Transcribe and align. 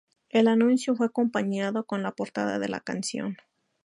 El 0.29 0.47
anuncio 0.47 0.95
fue 0.95 1.05
acompañado 1.05 1.85
con 1.85 2.01
la 2.01 2.09
portada 2.13 2.57
de 2.57 2.67
la 2.69 2.79
canción. 2.79 3.37